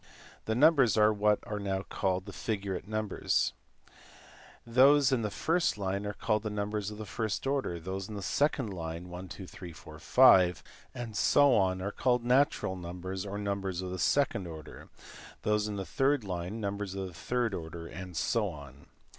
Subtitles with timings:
[0.45, 3.53] These num bers are what are now called jiyurate numbers.
[4.65, 8.23] Those in the first line are called numbers of the first order; those in the
[8.23, 9.03] second line,
[12.23, 14.89] natural numbers or numbers of the second order;
[15.43, 18.87] those in the third lino numbers of the third order, and so on.